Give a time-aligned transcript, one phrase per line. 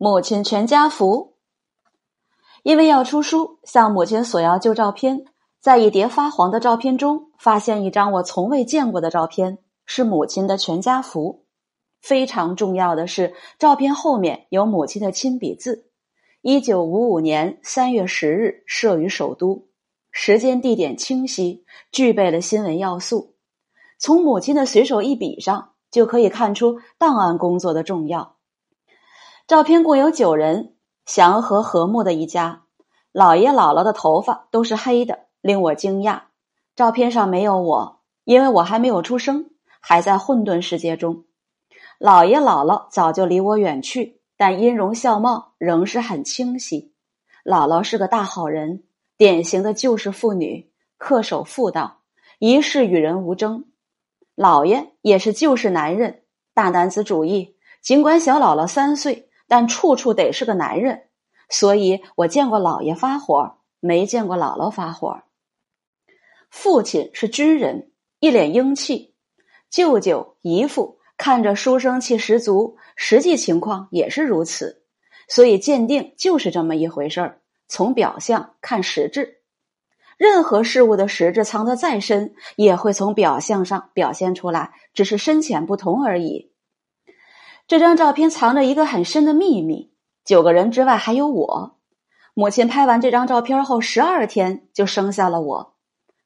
[0.00, 1.34] 母亲全家福。
[2.62, 5.24] 因为要出书，向母亲索要旧照片，
[5.60, 11.44] 在一叠发黄的照片中，发现一张我从未见过的照片，是母亲的全家福。
[12.00, 15.90] 非常重要的是，照片后面有母亲的亲笔字。
[16.42, 19.66] 一九五五年三月十日，摄于首都，
[20.12, 23.34] 时间地点清晰，具备了新闻要素。
[23.98, 28.37] 从母亲的随手一笔上，就可以看出档案工作的重要。
[29.48, 30.74] 照片共有九人，
[31.06, 32.64] 祥和和睦的一家。
[33.14, 36.24] 姥爷姥姥的头发都是黑的，令我惊讶。
[36.76, 39.48] 照片上没有我，因为我还没有出生，
[39.80, 41.24] 还在混沌世界中。
[41.98, 44.20] 姥爷姥姥早就离我远去。
[44.36, 46.92] 但音容笑貌仍是很清晰。
[47.42, 48.82] 姥姥是个大好人，
[49.16, 52.00] 典型的旧式妇女，恪守妇道，
[52.38, 53.64] 一世与人无争。
[54.36, 57.56] 姥爷也是旧式男人，大男子主义。
[57.80, 61.08] 尽管小姥姥三岁，但处处得是个男人。
[61.48, 65.22] 所以我见过姥爷发火，没见过姥姥发火。
[66.50, 67.90] 父亲是军人，
[68.20, 69.14] 一脸英气；
[69.68, 70.98] 舅舅、姨父。
[71.20, 74.84] 看着书生气十足，实际情况也是如此，
[75.26, 77.40] 所以鉴定就是这么一回事儿。
[77.66, 79.40] 从表象看实质，
[80.16, 86.52] 任何事物的实质藏得再深，也会从表象上表现出来，只是深浅不同而已。
[87.68, 89.92] 这张照片藏着一个很深的秘密，
[90.24, 91.76] 九个人之外还有我。
[92.32, 95.74] 母亲拍完这张照片后，十二天就生下了我。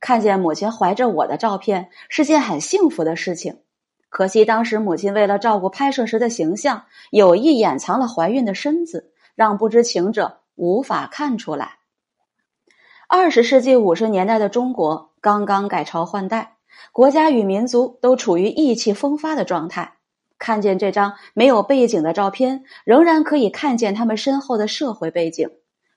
[0.00, 3.60] 看见母亲怀着我的照片，是件很幸福的事情。
[4.10, 11.78] 可惜当时母亲为了照顾拍摄时的形象，有意掩藏了怀孕的身子，让不知情者无法看出来。
[13.08, 16.56] 二十世纪五十年代的中国刚刚改朝换代，
[16.92, 19.94] 国家与民族都处于意气风发的状态。
[20.40, 25.48] 看见这张没有背景的照片，仍然可以看见他们身后的社会背景。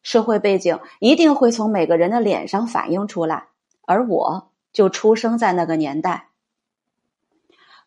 [0.03, 3.47] 社会背景一定会从每个人的脸上反映出来，
[3.87, 6.29] 而我就出生在那个年代。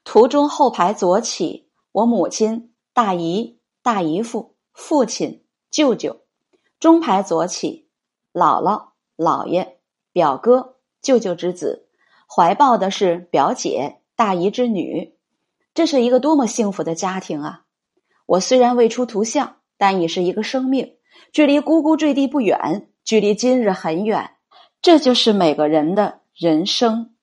[0.03, 6.23] 图中后排左起，我母亲、大姨、大姨父、父亲、舅舅；
[6.81, 7.91] 中排左起，
[8.33, 9.79] 姥姥、姥爷、
[10.11, 11.89] 表哥、舅舅之子，
[12.27, 15.16] 怀抱的是表姐、大姨之女。
[15.77, 17.65] 这是一个多么幸福的家庭啊！
[18.25, 20.95] 我虽然未出图像，但已是一个生命，
[21.35, 24.31] 距离呱呱坠地不远，距离今日很远。
[24.81, 27.16] 这就是每个人的人生。